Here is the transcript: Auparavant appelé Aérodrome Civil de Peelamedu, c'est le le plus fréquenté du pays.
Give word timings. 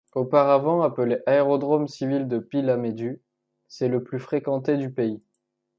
Auparavant 0.13 0.81
appelé 0.81 1.19
Aérodrome 1.27 1.87
Civil 1.87 2.27
de 2.27 2.39
Peelamedu, 2.39 3.21
c'est 3.67 3.87
le 3.87 3.97
le 3.99 4.03
plus 4.03 4.17
fréquenté 4.19 4.75
du 4.75 4.91
pays. 4.91 5.21